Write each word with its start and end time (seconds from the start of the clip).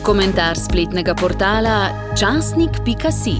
Komentar 0.00 0.56
spletnega 0.56 1.12
portala 1.12 1.92
časnik.si. 2.16 3.36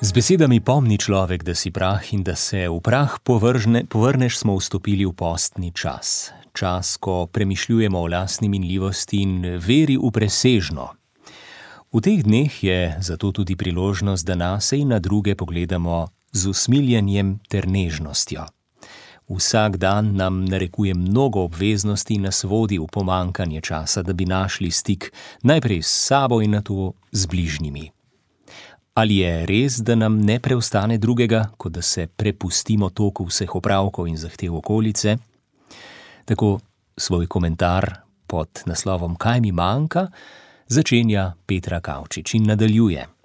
Z 0.00 0.10
besedami 0.16 0.64
pomni 0.64 0.96
človek, 0.96 1.44
da 1.44 1.52
si 1.52 1.68
prah 1.68 2.00
in 2.16 2.24
da 2.24 2.32
se 2.32 2.72
v 2.72 2.80
prah 2.80 3.20
povržne, 3.20 3.84
povrneš, 3.84 4.40
smo 4.40 4.56
vstopili 4.56 5.04
v 5.04 5.12
postni 5.12 5.76
čas. 5.76 6.32
Čas, 6.56 6.96
ko 6.96 7.28
premišljujemo 7.28 8.00
o 8.00 8.08
lastni 8.08 8.48
minljivosti 8.48 9.20
in 9.20 9.60
veri 9.60 10.00
v 10.00 10.08
presežno. 10.08 10.96
V 11.92 12.00
teh 12.00 12.24
dneh 12.24 12.48
je 12.48 12.96
zato 13.04 13.28
tudi 13.28 13.60
priložnost, 13.60 14.24
da 14.24 14.40
nas 14.40 14.72
in 14.72 14.88
na 14.88 15.04
druge 15.04 15.36
pogledamo 15.36 16.08
z 16.32 16.48
usmiljenjem 16.48 17.44
ter 17.44 17.68
nežnostjo. 17.68 18.48
Vsak 19.32 19.76
dan 19.76 20.16
nam 20.16 20.44
narekuje 20.44 20.94
mnogo 20.94 21.40
obveznosti 21.40 22.14
in 22.14 22.22
nas 22.22 22.44
vodi 22.44 22.78
v 22.78 22.86
pomankanje 22.92 23.60
časa, 23.60 24.02
da 24.02 24.12
bi 24.12 24.26
našli 24.28 24.70
stik 24.70 25.12
najprej 25.42 25.82
s 25.82 25.88
sabo 26.08 26.42
in 26.42 26.50
nato 26.50 26.92
z 27.12 27.26
bližnjimi. 27.26 27.90
Ali 28.94 29.16
je 29.16 29.46
res, 29.46 29.80
da 29.80 29.94
nam 29.94 30.20
ne 30.20 30.36
preostane 30.40 30.98
drugega, 30.98 31.48
kot 31.56 31.72
da 31.72 31.82
se 31.82 32.06
prepustimo 32.06 32.90
toku 32.90 33.24
vseh 33.24 33.54
opravkov 33.56 34.08
in 34.08 34.16
zahtev 34.16 34.56
okolice? 34.56 35.16
Tako 36.24 36.60
svoj 36.96 37.26
komentar 37.26 37.88
pod 38.26 38.62
naslovom 38.66 39.16
Kaj 39.16 39.40
mi 39.40 39.52
manjka, 39.52 40.06
začenja 40.68 41.32
Petra 41.46 41.80
Kavčič 41.80 42.34
in 42.34 42.52
nadaljuje. 42.52 43.21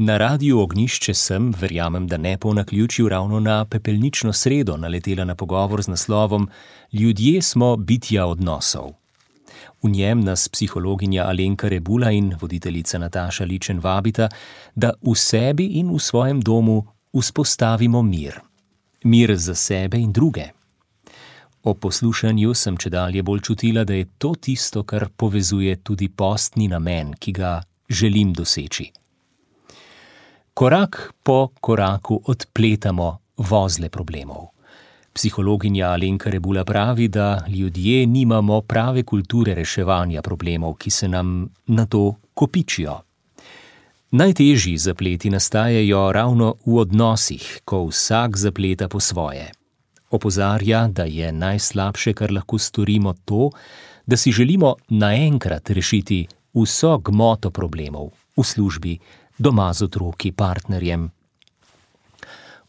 Na 0.00 0.16
radiju 0.16 0.60
Ognišče 0.60 1.14
sem, 1.14 1.54
verjamem, 1.60 2.06
da 2.06 2.16
ne 2.16 2.36
po 2.38 2.52
naključju, 2.54 3.08
ravno 3.08 3.40
na 3.40 3.64
pepelnično 3.64 4.32
sredo 4.32 4.76
naletela 4.76 5.24
na 5.24 5.34
pogovor 5.34 5.82
z 5.82 5.88
naslovom 5.88 6.48
Ljudje 6.92 7.42
smo 7.42 7.76
bitja 7.76 8.26
odnosov. 8.26 8.92
V 9.82 9.90
njem 9.90 10.20
nas 10.20 10.48
psihologinja 10.48 11.24
Alenka 11.24 11.68
Rebula 11.68 12.10
in 12.10 12.34
voditeljica 12.40 12.98
Nataša 12.98 13.44
Ličen 13.44 13.80
vabita, 13.80 14.28
da 14.74 14.92
v 15.02 15.14
sebi 15.14 15.66
in 15.66 15.90
v 15.90 15.98
svojem 15.98 16.40
domu 16.40 16.86
vzpostavimo 17.20 18.02
mir. 18.02 18.38
Mir 19.04 19.36
za 19.36 19.54
sebe 19.54 19.98
in 19.98 20.12
druge. 20.12 20.44
O 21.62 21.74
poslušanju 21.74 22.54
sem 22.54 22.76
če 22.76 22.90
dalje 22.90 23.22
bolj 23.22 23.40
čutila, 23.40 23.84
da 23.84 23.94
je 23.94 24.06
to 24.18 24.34
tisto, 24.40 24.82
kar 24.82 25.08
povezuje 25.16 25.76
tudi 25.76 26.08
postni 26.08 26.68
namen, 26.68 27.14
ki 27.18 27.32
ga 27.32 27.62
želim 27.88 28.32
doseči 28.32 28.97
korak 30.58 31.14
po 31.22 31.48
koraku 31.60 32.18
odpletamo 32.26 33.18
vozle 33.36 33.88
problemov. 33.88 34.50
Psihologinja 35.14 35.86
Alenka 35.94 36.30
Rebula 36.30 36.64
pravi, 36.64 37.08
da 37.08 37.44
ljudje 37.48 38.06
nimamo 38.06 38.60
prave 38.60 39.02
kulture 39.02 39.54
reševanja 39.54 40.22
problemov, 40.22 40.74
ki 40.74 40.90
se 40.90 41.08
nam 41.08 41.48
na 41.66 41.86
to 41.86 42.14
kopičijo. 42.34 42.96
Najtežji 44.10 44.78
zapleti 44.78 45.30
nastajajo 45.30 46.12
ravno 46.12 46.54
v 46.66 46.74
odnosih, 46.82 47.60
ko 47.64 47.84
vsak 47.86 48.36
zapleta 48.36 48.88
po 48.88 49.00
svoje. 49.00 49.52
Opozarja, 50.10 50.88
da 50.88 51.04
je 51.04 51.32
najslabše, 51.32 52.12
kar 52.18 52.32
lahko 52.32 52.58
storimo, 52.58 53.14
to, 53.24 53.50
da 54.06 54.16
si 54.16 54.32
želimo 54.32 54.74
naenkrat 54.88 55.70
rešiti 55.70 56.26
vso 56.54 56.98
gmoto 56.98 57.50
problemov 57.50 58.10
v 58.36 58.42
službi, 58.42 58.98
doma 59.38 59.72
z 59.72 59.82
otroki, 59.82 60.32
partnerjem. 60.32 61.10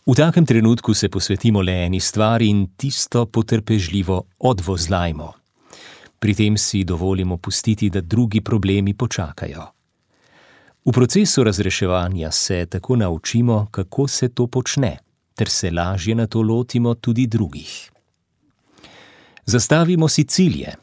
V 0.06 0.16
takem 0.16 0.46
trenutku 0.46 0.94
se 0.94 1.10
posvetimo 1.10 1.62
le 1.62 1.86
eni 1.86 2.00
stvari 2.00 2.48
in 2.50 2.68
tisto 2.78 3.26
potrpežljivo 3.26 4.24
odvozlajmo. 4.40 5.34
Pri 6.20 6.34
tem 6.36 6.58
si 6.58 6.84
dovolimo 6.84 7.38
pustiti, 7.38 7.90
da 7.90 8.02
drugi 8.02 8.42
problemi 8.42 8.94
počakajo. 8.94 9.66
V 10.86 10.92
procesu 10.92 11.44
razreševanja 11.44 12.32
se 12.32 12.66
tako 12.66 12.96
naučimo, 12.96 13.68
kako 13.72 14.08
se 14.08 14.30
to 14.30 14.48
počne, 14.48 14.98
ter 15.36 15.50
se 15.50 15.72
lažje 15.72 16.16
na 16.16 16.28
to 16.28 16.42
lotimo 16.42 16.94
tudi 16.94 17.28
drugih. 17.28 17.92
Zastavimo 19.46 20.08
si 20.08 20.24
cilje. 20.24 20.74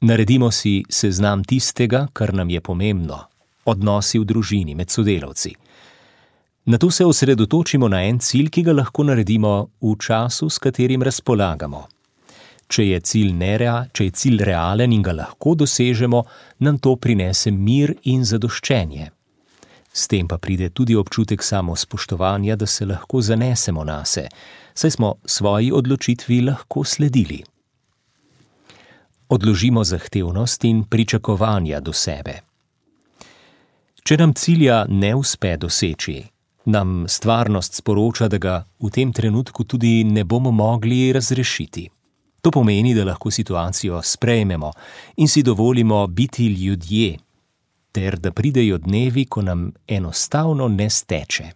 Naredimo 0.00 0.50
si 0.50 0.82
seznam 0.88 1.44
tistega, 1.44 2.06
kar 2.12 2.34
nam 2.34 2.50
je 2.50 2.60
pomembno, 2.60 3.24
odnosi 3.66 4.18
v 4.18 4.24
družini 4.24 4.74
med 4.74 4.90
sodelavci. 4.90 5.54
Na 6.66 6.78
to 6.78 6.90
se 6.90 7.04
osredotočimo 7.06 7.88
na 7.88 8.02
en 8.02 8.18
cilj, 8.18 8.48
ki 8.50 8.62
ga 8.62 8.72
lahko 8.72 9.04
naredimo 9.06 9.68
v 9.80 9.94
času, 10.02 10.48
s 10.50 10.58
katerim 10.58 11.02
razpolagamo. 11.02 11.84
Če 12.66 12.86
je 12.88 13.00
cilj, 13.00 13.30
nerea, 13.38 13.84
če 13.94 14.08
je 14.08 14.14
cilj 14.20 14.42
realen 14.48 14.92
in 14.92 15.02
ga 15.06 15.14
lahko 15.14 15.54
dosežemo, 15.54 16.24
nam 16.58 16.80
to 16.82 16.96
prinese 16.96 17.52
mir 17.54 17.94
in 18.10 18.24
zadoščenje. 18.26 19.12
S 19.92 20.10
tem 20.10 20.26
pa 20.28 20.40
pride 20.42 20.72
tudi 20.74 20.96
občutek 20.98 21.42
samospoštovanja, 21.42 22.56
da 22.56 22.66
se 22.66 22.84
lahko 22.86 23.22
zanesemo 23.22 23.84
na 23.84 24.04
se, 24.04 24.26
saj 24.74 24.90
smo 24.90 25.14
svoji 25.24 25.70
odločitvi 25.72 26.40
lahko 26.50 26.84
sledili. 26.84 27.44
Odložimo 29.28 29.84
zahtevnost 29.84 30.64
in 30.64 30.82
pričakovanja 30.84 31.80
do 31.80 31.92
sebe. 31.92 32.40
Če 34.06 34.14
nam 34.20 34.30
cilja 34.38 34.84
ne 34.86 35.08
uspe 35.18 35.56
doseči, 35.58 36.20
nam 36.70 37.08
stvarnost 37.10 37.80
sporoča, 37.80 38.28
da 38.30 38.38
ga 38.38 38.52
v 38.78 38.90
tem 38.94 39.10
trenutku 39.10 39.64
tudi 39.66 40.04
ne 40.06 40.22
bomo 40.22 40.52
mogli 40.54 41.08
razrešiti. 41.10 41.88
To 42.38 42.52
pomeni, 42.54 42.92
da 42.94 43.02
lahko 43.02 43.32
situacijo 43.34 43.98
sprejmemo 44.02 44.70
in 45.16 45.26
si 45.28 45.42
dovolimo 45.42 46.06
biti 46.06 46.46
ljudje, 46.46 47.16
ter 47.92 48.18
da 48.22 48.30
pridejo 48.30 48.78
dnevi, 48.78 49.24
ko 49.24 49.42
nam 49.42 49.72
enostavno 49.88 50.68
ne 50.68 50.86
steče. 50.90 51.48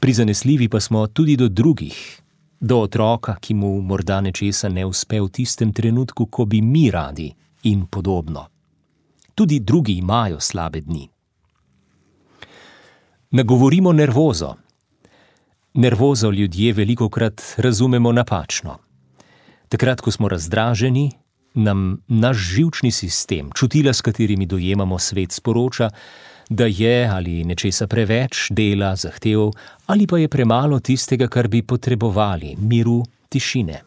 Prizanesljivi 0.00 0.68
pa 0.68 0.80
smo 0.80 1.06
tudi 1.06 1.36
do 1.36 1.48
drugih, 1.48 2.22
do 2.60 2.80
otroka, 2.80 3.36
ki 3.40 3.54
mu 3.54 3.70
morda 3.80 4.18
nečesa 4.20 4.68
ne 4.68 4.82
uspe 4.86 5.20
v 5.20 5.30
tistem 5.30 5.72
trenutku, 5.72 6.26
ko 6.26 6.44
bi 6.44 6.60
mi 6.60 6.90
radi, 6.90 7.30
in 7.70 7.86
podobno 7.86 8.48
tudi 9.34 9.60
drugi 9.60 9.96
imajo 9.98 10.40
slabe 10.40 10.80
dni. 10.80 11.08
Nagovorimo 13.30 13.92
nervozo. 13.92 14.54
Nervozo 15.74 16.30
ljudje 16.30 16.72
veliko 16.72 17.08
krat 17.08 17.42
razumemo 17.56 18.12
napačno. 18.12 18.78
Takrat, 19.68 20.00
ko 20.00 20.10
smo 20.10 20.28
razdraženi, 20.28 21.10
nam 21.54 21.98
naš 22.08 22.36
živčni 22.36 22.90
sistem, 22.90 23.50
čutila, 23.54 23.92
s 23.92 24.00
katerimi 24.00 24.46
dojemamo 24.46 24.98
svet, 24.98 25.32
sporoča, 25.32 25.90
da 26.48 26.66
je 26.66 27.08
ali 27.08 27.44
nečesa 27.44 27.86
preveč, 27.86 28.50
dela, 28.50 28.96
zahtev, 28.96 29.50
ali 29.86 30.06
pa 30.06 30.18
je 30.18 30.28
premalo 30.28 30.80
tistega, 30.80 31.28
kar 31.28 31.48
bi 31.48 31.62
potrebovali, 31.62 32.56
miru, 32.58 33.02
tišine. 33.28 33.80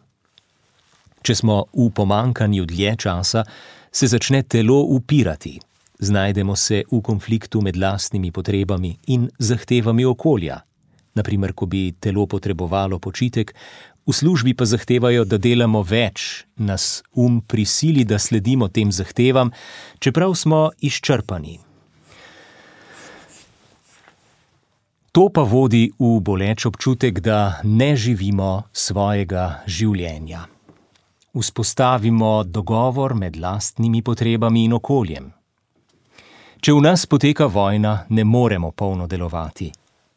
Če 1.22 1.34
smo 1.34 1.64
v 1.74 1.90
pomankanju 1.94 2.66
dlje 2.66 2.96
časa, 3.04 3.44
se 3.92 4.06
začne 4.06 4.42
telo 4.42 4.82
upirati, 4.82 5.58
znajdemo 5.98 6.56
se 6.56 6.84
v 6.90 7.00
konfliktu 7.02 7.60
med 7.62 7.76
lastnimi 7.76 8.30
potrebami 8.32 8.96
in 9.06 9.28
zahtevami 9.38 10.04
okolja. 10.04 10.60
Naprimer, 11.14 11.52
ko 11.52 11.66
bi 11.66 11.92
telo 12.00 12.26
potrebovalo 12.26 12.98
počitek, 12.98 13.54
v 14.06 14.12
službi 14.12 14.54
pa 14.54 14.64
zahtevajo, 14.64 15.24
da 15.24 15.36
delamo 15.38 15.82
več, 15.82 16.46
nas 16.56 17.02
um 17.12 17.40
prisili, 17.40 18.04
da 18.04 18.18
sledimo 18.18 18.68
tem 18.68 18.92
zahtevam, 18.92 19.50
čeprav 19.98 20.34
smo 20.34 20.70
izčrpani. 20.80 21.58
To 25.12 25.26
pa 25.34 25.42
vodi 25.42 25.88
v 25.98 26.20
boleč 26.22 26.68
občutek, 26.68 27.18
da 27.20 27.58
ne 27.64 27.96
živimo 27.96 28.68
svojega 28.72 29.64
življenja 29.66 30.46
vzpostavimo 31.40 32.44
dogovor 32.44 33.14
med 33.14 33.36
lastnimi 33.36 34.02
potrebami 34.02 34.64
in 34.64 34.72
okoljem. 34.72 35.32
Če 36.60 36.72
v 36.74 36.82
nas 36.82 37.06
poteka 37.06 37.46
vojna, 37.46 38.06
ne 38.08 38.24
moremo 38.24 38.72
polno 38.72 39.06
delovati. 39.06 39.70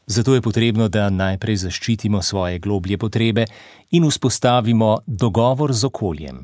Zato 0.06 0.34
je 0.34 0.42
potrebno, 0.42 0.88
da 0.90 1.10
najprej 1.10 1.56
zaščitimo 1.68 2.22
svoje 2.22 2.60
globlje 2.60 2.98
potrebe 2.98 3.46
in 3.92 4.08
vzpostavimo 4.10 4.98
dogovor 5.06 5.74
z 5.74 5.86
okoljem. 5.86 6.42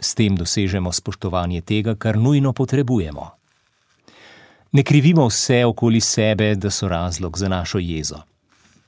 S 0.00 0.14
tem 0.14 0.36
dosežemo 0.36 0.92
spoštovanje 0.92 1.60
tega, 1.60 1.94
kar 1.94 2.16
nujno 2.16 2.52
potrebujemo. 2.52 3.28
Ne 4.72 4.82
krivimo 4.82 5.28
vse 5.28 5.64
okoli 5.68 6.00
sebe, 6.00 6.54
da 6.54 6.70
so 6.70 6.88
razlog 6.88 7.38
za 7.38 7.48
našo 7.48 7.78
jezo. 7.78 8.24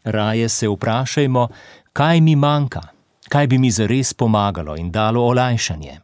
Raje 0.05 0.49
se 0.49 0.69
vprašajmo, 0.69 1.49
kaj 1.93 2.21
mi 2.21 2.37
manjka 2.37 2.94
kaj 3.29 3.47
bi 3.47 3.59
mi 3.59 3.71
zares 3.71 4.15
pomagalo 4.15 4.76
in 4.76 4.91
dalo 4.91 5.23
olajšanje. 5.26 6.00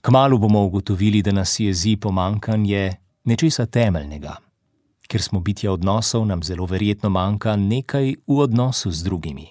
Kmalo 0.00 0.38
bomo 0.38 0.64
ugotovili, 0.64 1.22
da 1.22 1.32
nas 1.32 1.60
jezi 1.60 1.96
pomankanje 1.96 2.96
nečesa 3.24 3.66
temeljnega. 3.66 4.36
Ker 5.08 5.22
smo 5.22 5.40
bitja 5.40 5.72
odnosov, 5.72 6.26
nam 6.26 6.42
zelo 6.42 6.66
verjetno 6.66 7.10
manjka 7.10 7.56
nekaj 7.56 8.14
v 8.26 8.38
odnosu 8.38 8.90
z 8.90 9.02
drugimi. 9.02 9.46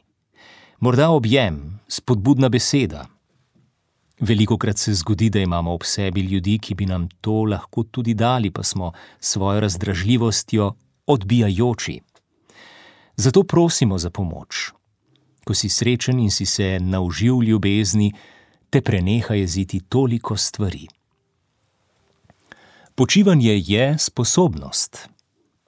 morda 0.79 1.09
objem, 1.09 1.79
spodbudna 1.88 2.50
beseda. 2.50 3.06
Veliko 4.19 4.57
krat 4.57 4.77
se 4.77 4.94
zgodi, 4.94 5.30
da 5.30 5.39
imamo 5.39 5.73
ob 5.73 5.83
sebi 5.83 6.21
ljudi, 6.21 6.59
ki 6.59 6.75
bi 6.75 6.85
nam 6.85 7.07
to 7.21 7.44
lahko 7.44 7.83
tudi 7.83 8.13
dali, 8.13 8.51
pa 8.51 8.63
smo 8.63 8.91
svojo 9.19 9.59
razdražljivostjo 9.59 10.73
odbijajoči. 11.07 12.01
Zato 13.15 13.44
prosimo 13.44 13.97
za 13.97 14.09
pomoč. 14.09 14.71
Ko 15.47 15.55
si 15.55 15.69
srečen 15.71 16.19
in 16.19 16.31
si 16.31 16.45
se 16.45 16.75
naužil 16.83 17.39
ljubezni, 17.47 18.11
te 18.69 18.81
preneha 18.81 19.35
jeziti 19.39 19.79
toliko 19.79 20.35
stvari. 20.38 20.88
Počivanje 22.95 23.61
je 23.65 23.95
sposobnost. 23.99 25.07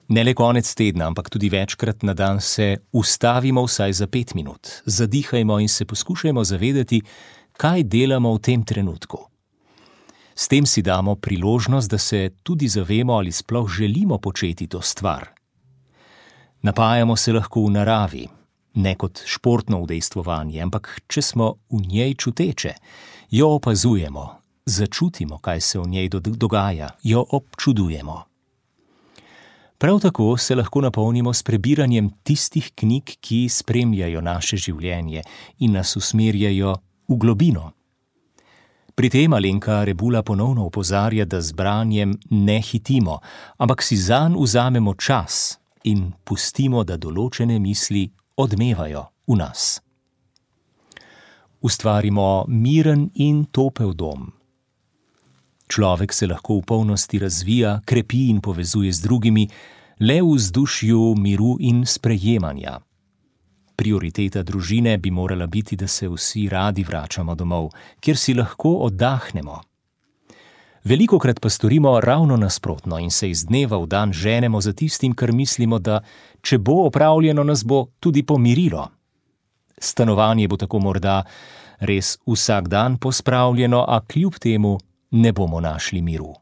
Ne 0.08 0.24
le 0.24 0.34
konec 0.34 0.66
tedna, 0.74 1.06
ampak 1.06 1.30
tudi 1.30 1.48
večkrat 1.48 2.02
na 2.02 2.14
dan 2.14 2.40
se 2.40 2.76
ustavimo 2.92 3.62
vsaj 3.64 3.92
za 3.92 4.06
pet 4.06 4.34
minut, 4.34 4.68
zadihajmo 4.84 5.60
in 5.60 5.68
se 5.68 5.84
poskušajmo 5.84 6.44
zavedati, 6.44 7.00
kaj 7.52 7.82
delamo 7.82 8.34
v 8.34 8.38
tem 8.38 8.64
trenutku. 8.64 9.18
S 10.34 10.48
tem 10.48 10.66
si 10.66 10.82
damo 10.82 11.14
priložnost, 11.14 11.90
da 11.90 11.98
se 11.98 12.30
tudi 12.42 12.68
zavemo, 12.68 13.12
ali 13.12 13.32
sploh 13.32 13.70
želimo 13.70 14.18
početi 14.18 14.66
to 14.66 14.82
stvar. 14.82 15.28
Napajamo 16.62 17.16
se 17.16 17.32
lahko 17.32 17.64
v 17.64 17.70
naravi, 17.70 18.28
ne 18.74 18.94
kot 18.94 19.22
športno 19.26 19.80
udejstvovanje, 19.82 20.62
ampak 20.62 21.00
če 21.08 21.22
smo 21.22 21.54
v 21.70 21.82
njej 21.86 22.14
čuteče, 22.14 22.74
jo 23.30 23.48
opazujemo, 23.56 24.26
začutimo, 24.66 25.38
kaj 25.38 25.60
se 25.60 25.78
v 25.78 25.88
njej 25.88 26.08
dogaja, 26.08 26.90
jo 27.02 27.24
občudujemo. 27.30 28.22
Prav 29.80 30.00
tako 30.00 30.36
se 30.36 30.54
lahko 30.54 30.80
napolnimo 30.80 31.32
s 31.32 31.42
prebiranjem 31.42 32.10
tistih 32.22 32.72
knjig, 32.74 33.16
ki 33.20 33.48
spremljajo 33.48 34.20
naše 34.20 34.56
življenje 34.56 35.22
in 35.58 35.72
nas 35.72 35.96
usmerjajo 35.96 36.74
v 37.08 37.16
globino. 37.16 37.70
Pri 38.94 39.08
tem 39.08 39.32
Alenka 39.32 39.84
Rebula 39.84 40.20
ponovno 40.22 40.66
opozarja, 40.66 41.24
da 41.24 41.40
z 41.40 41.56
branjem 41.56 42.18
ne 42.30 42.60
hitimo, 42.60 43.20
ampak 43.56 43.82
si 43.82 43.96
zanj 43.96 44.36
vzamemo 44.36 44.94
čas 44.94 45.56
in 45.88 46.12
pustimo, 46.24 46.84
da 46.84 46.98
določene 47.00 47.56
misli 47.58 48.10
odmevajo 48.40 49.04
v 49.28 49.36
nas. 49.36 49.80
Ustvarimo 51.60 52.44
miren 52.48 53.10
in 53.14 53.44
topel 53.52 53.92
dom. 53.92 54.32
Človek 55.68 56.12
se 56.12 56.26
lahko 56.26 56.58
v 56.58 56.66
polnosti 56.66 57.18
razvija, 57.18 57.80
krepi 57.84 58.28
in 58.30 58.40
povezuje 58.40 58.92
z 58.92 59.00
drugimi, 59.00 59.48
le 60.00 60.22
v 60.22 60.34
vzdušju 60.34 61.14
miru 61.14 61.56
in 61.60 61.84
sprejemanja. 61.86 62.80
Prioriteta 63.76 64.42
družine 64.42 64.98
bi 64.98 65.10
morala 65.10 65.46
biti, 65.46 65.76
da 65.76 65.86
se 65.86 66.08
vsi 66.08 66.48
radi 66.48 66.84
vračamo 66.84 67.34
domov, 67.34 67.70
kjer 68.00 68.16
si 68.16 68.34
lahko 68.34 68.74
oddahnemo. 68.88 69.60
Veliko 70.84 71.18
krat 71.18 71.40
pa 71.40 71.50
storimo 71.50 72.00
ravno 72.00 72.36
nasprotno 72.36 72.98
in 72.98 73.10
se 73.10 73.30
iz 73.30 73.44
dneva 73.44 73.78
v 73.78 73.86
dan 73.86 74.12
ženemo 74.12 74.60
za 74.60 74.72
tistim, 74.72 75.14
kar 75.14 75.32
mislimo, 75.32 75.78
da 75.78 76.00
če 76.42 76.58
bo 76.58 76.86
opravljeno, 76.86 77.44
nas 77.44 77.64
bo 77.64 77.86
tudi 78.00 78.22
pomirilo. 78.22 78.88
Stanovanje 79.78 80.48
bo 80.48 80.56
tako 80.56 80.78
morda 80.78 81.24
res 81.80 82.18
vsak 82.26 82.68
dan 82.68 82.96
pospravljeno, 82.96 83.84
a 83.88 84.00
kljub 84.06 84.34
temu 84.40 84.78
ne 85.10 85.32
bomo 85.32 85.60
našli 85.60 86.02
miru. 86.02 86.34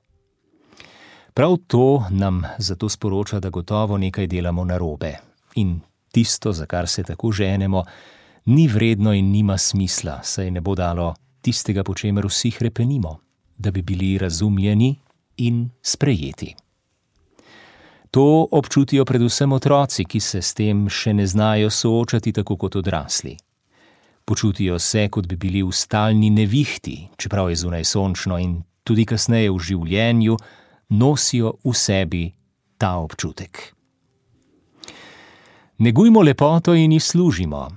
Prav 1.35 1.57
to 1.67 2.05
nam 2.11 2.43
zato 2.59 2.89
sporoča, 2.89 3.41
da 3.41 3.51
gotovo 3.51 3.99
nekaj 3.99 4.27
delamo 4.27 4.65
narobe 4.65 5.17
in 5.55 5.81
tisto, 6.13 6.53
za 6.53 6.67
kar 6.67 6.89
se 6.89 7.03
tako 7.03 7.33
ženemo, 7.33 7.85
ni 8.45 8.69
vredno 8.69 9.13
in 9.13 9.31
nima 9.31 9.59
smisla, 9.59 10.21
saj 10.23 10.51
ne 10.51 10.61
bo 10.61 10.75
dalo 10.75 11.15
tistega, 11.41 11.85
po 11.85 11.95
čemer 11.95 12.27
vsi 12.27 12.53
repenimo, 12.61 13.19
da 13.59 13.71
bi 13.71 13.83
bili 13.83 14.19
razumljeni 14.19 14.97
in 15.37 15.71
sprejeti. 15.83 16.55
To 18.11 18.49
občutijo 18.51 19.05
predvsem 19.05 19.53
otroci, 19.53 20.05
ki 20.05 20.21
se 20.21 20.43
s 20.43 20.55
tem 20.55 20.89
še 20.89 21.13
ne 21.15 21.27
znajo 21.27 21.71
soočati 21.71 22.33
tako 22.33 22.57
kot 22.57 22.77
odrasli. 22.77 23.37
Počutijo 24.25 24.79
se, 24.79 25.09
kot 25.09 25.27
bi 25.27 25.37
bili 25.37 25.63
v 25.63 25.73
stalni 25.73 26.31
nevihti, 26.31 27.09
čeprav 27.17 27.51
je 27.51 27.57
zunaj 27.57 27.85
sončno 27.85 28.39
in 28.39 28.63
tudi 28.85 29.05
kasneje 29.05 29.51
v 29.51 29.59
življenju 29.59 30.37
nosijo 30.89 31.59
v 31.65 31.75
sebi 31.75 32.25
ta 32.79 32.97
občutek. 32.97 33.75
Negujmo 35.79 36.23
lepoto 36.23 36.75
in 36.75 36.93
jih 36.93 37.05
služimo. 37.05 37.69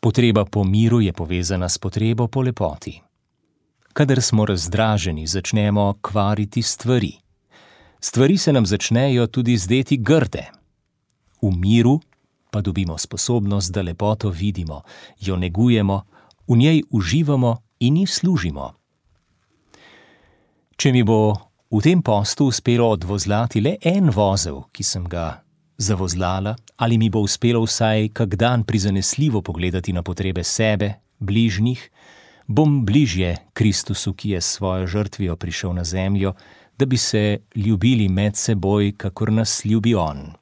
Potreba 0.00 0.44
po 0.44 0.64
miru 0.64 1.00
je 1.00 1.12
povezana 1.12 1.68
s 1.68 1.78
potrebo 1.78 2.28
po 2.28 2.42
lepoti. 2.42 3.00
Kadar 3.92 4.22
smo 4.22 4.46
razdraženi, 4.46 5.26
začnemo 5.26 5.94
kvariti 6.00 6.62
stvari. 6.62 7.12
Stvari 8.00 8.38
se 8.38 8.52
nam 8.52 8.66
začnejo 8.66 9.26
tudi 9.26 9.56
zdeti 9.56 9.96
grde. 9.96 10.46
V 11.42 11.50
miru 11.56 12.00
pa 12.50 12.60
dobimo 12.60 12.98
sposobnost, 12.98 13.72
da 13.72 13.82
lepoto 13.82 14.30
vidimo, 14.30 14.82
jo 15.20 15.36
negujemo, 15.36 16.02
v 16.48 16.56
njej 16.56 16.82
uživamo 16.90 17.56
in 17.80 17.96
jih 17.96 18.10
služimo. 18.10 18.74
Če 20.76 20.92
mi 20.92 21.02
bo 21.02 21.32
v 21.70 21.80
tem 21.80 22.02
postu 22.02 22.50
uspelo 22.52 22.90
odvozlati 22.92 23.60
le 23.60 23.76
en 23.80 24.10
vozel, 24.12 24.62
ki 24.72 24.84
sem 24.84 25.08
ga 25.08 25.40
zavozlala, 25.78 26.56
ali 26.76 26.98
mi 26.98 27.08
bo 27.10 27.24
uspelo 27.24 27.62
vsaj 27.64 28.08
kak 28.12 28.36
dan 28.36 28.64
prizanesljivo 28.64 29.40
pogledati 29.42 29.92
na 29.92 30.02
potrebe 30.02 30.44
sebe, 30.44 30.92
bližnjih, 31.18 31.90
bom 32.46 32.84
bližje 32.86 33.36
Kristusu, 33.52 34.14
ki 34.14 34.30
je 34.30 34.40
s 34.40 34.58
svojo 34.58 34.86
žrtvijo 34.86 35.36
prišel 35.36 35.74
na 35.74 35.84
zemljo, 35.84 36.34
da 36.78 36.86
bi 36.86 36.96
se 36.96 37.38
ljubili 37.54 38.08
med 38.08 38.36
seboj, 38.36 38.92
kakor 38.96 39.32
nas 39.32 39.64
ljubi 39.64 39.94
On. 39.94 40.32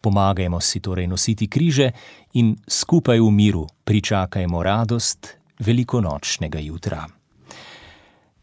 Pomagajmo 0.00 0.60
si 0.60 0.80
torej 0.80 1.06
nositi 1.06 1.48
križe 1.48 1.90
in 2.32 2.56
skupaj 2.68 3.20
v 3.20 3.30
miru 3.30 3.66
pričakajmo 3.84 4.62
radost 4.62 5.28
velikonočnega 5.58 6.58
jutra. 6.58 7.06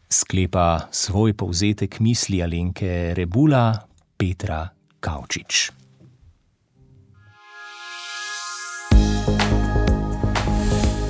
Sklepa 0.08 0.88
svoj 0.90 1.32
povzetek 1.32 2.00
misli 2.00 2.42
Alenke 2.42 3.14
Rebula 3.14 3.72
Petra 4.16 4.68
Kavčič. 5.00 5.81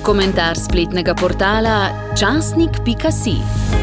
Komentar 0.03 0.59
spletnega 0.59 1.15
portala 1.15 1.95
časnik.si. 2.19 3.82